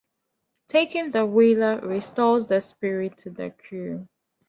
Taking 0.67 1.11
the 1.11 1.27
whaler 1.27 1.77
restores 1.79 2.47
the 2.47 2.59
spirit 2.59 3.19
to 3.19 3.29
the 3.29 3.51
crew. 3.51 4.07